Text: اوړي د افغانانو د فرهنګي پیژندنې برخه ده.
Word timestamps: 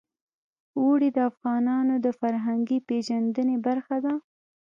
اوړي 0.79 1.09
د 1.13 1.19
افغانانو 1.31 1.95
د 2.05 2.07
فرهنګي 2.19 2.79
پیژندنې 2.87 3.55
برخه 3.67 3.97
ده. 4.05 4.13